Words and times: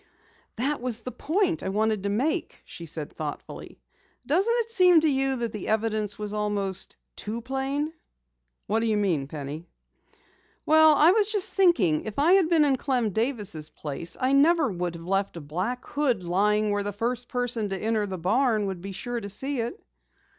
"That 0.55 0.81
was 0.81 1.01
the 1.01 1.11
point 1.11 1.61
I 1.61 1.69
wanted 1.69 2.01
to 2.01 2.09
make," 2.09 2.59
she 2.65 2.87
said 2.87 3.13
thoughtfully. 3.13 3.79
"Doesn't 4.25 4.51
it 4.61 4.71
seem 4.71 4.99
to 5.01 5.07
you 5.07 5.35
that 5.35 5.53
the 5.53 5.67
evidence 5.67 6.17
was 6.17 6.33
almost 6.33 6.95
too 7.15 7.39
plain?" 7.39 7.93
"What 8.65 8.79
do 8.79 8.87
you 8.87 8.97
mean, 8.97 9.27
Penny?" 9.27 9.67
"Well, 10.65 10.95
I 10.95 11.11
was 11.11 11.31
just 11.31 11.53
thinking, 11.53 12.05
if 12.05 12.17
I 12.17 12.33
had 12.33 12.49
been 12.49 12.65
in 12.65 12.77
Clem 12.77 13.11
Davis' 13.11 13.69
place, 13.69 14.17
I 14.19 14.33
never 14.33 14.71
would 14.71 14.95
have 14.95 15.05
left 15.05 15.37
a 15.37 15.39
black 15.41 15.85
hood 15.85 16.23
lying 16.23 16.71
where 16.71 16.81
the 16.81 16.93
first 16.93 17.27
person 17.27 17.69
to 17.69 17.77
enter 17.77 18.07
the 18.07 18.17
barn 18.17 18.65
would 18.65 18.81
be 18.81 18.93
sure 18.93 19.21
to 19.21 19.29
see 19.29 19.61
it." 19.61 19.79